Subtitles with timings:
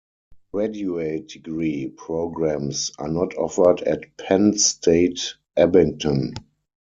[0.51, 6.33] Graduate degree programs are not offered at Penn State Abington.